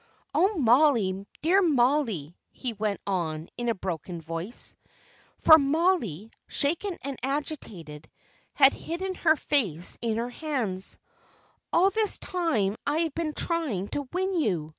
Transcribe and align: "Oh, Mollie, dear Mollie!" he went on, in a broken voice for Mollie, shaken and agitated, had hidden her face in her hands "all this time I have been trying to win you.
"Oh, 0.33 0.57
Mollie, 0.57 1.27
dear 1.43 1.61
Mollie!" 1.61 2.35
he 2.49 2.73
went 2.73 2.99
on, 3.05 3.49
in 3.55 3.69
a 3.69 3.75
broken 3.75 4.19
voice 4.19 4.75
for 5.37 5.59
Mollie, 5.59 6.31
shaken 6.47 6.97
and 7.03 7.19
agitated, 7.21 8.09
had 8.55 8.73
hidden 8.73 9.13
her 9.13 9.35
face 9.35 9.99
in 10.01 10.17
her 10.17 10.31
hands 10.31 10.97
"all 11.71 11.91
this 11.91 12.17
time 12.17 12.77
I 12.83 12.97
have 13.01 13.13
been 13.13 13.33
trying 13.33 13.89
to 13.89 14.09
win 14.11 14.33
you. 14.39 14.69